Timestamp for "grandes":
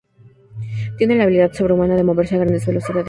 2.39-2.65